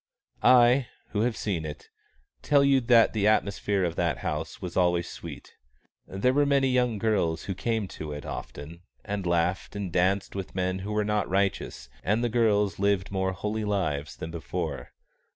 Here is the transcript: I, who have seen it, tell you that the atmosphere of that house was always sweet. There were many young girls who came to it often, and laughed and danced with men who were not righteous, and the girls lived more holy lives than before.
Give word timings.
I, 0.41 0.87
who 1.09 1.21
have 1.21 1.37
seen 1.37 1.63
it, 1.63 1.89
tell 2.41 2.63
you 2.63 2.81
that 2.81 3.13
the 3.13 3.27
atmosphere 3.27 3.83
of 3.83 3.95
that 3.97 4.17
house 4.25 4.59
was 4.59 4.75
always 4.75 5.07
sweet. 5.07 5.53
There 6.07 6.33
were 6.33 6.47
many 6.47 6.69
young 6.69 6.97
girls 6.97 7.43
who 7.43 7.53
came 7.53 7.87
to 7.89 8.11
it 8.11 8.25
often, 8.25 8.81
and 9.05 9.27
laughed 9.27 9.75
and 9.75 9.91
danced 9.93 10.33
with 10.35 10.55
men 10.55 10.79
who 10.79 10.91
were 10.91 11.05
not 11.05 11.29
righteous, 11.29 11.87
and 12.03 12.23
the 12.23 12.29
girls 12.29 12.79
lived 12.79 13.11
more 13.11 13.33
holy 13.33 13.63
lives 13.63 14.15
than 14.15 14.31
before. 14.31 14.91